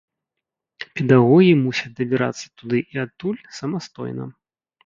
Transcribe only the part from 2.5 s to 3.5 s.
туды і адтуль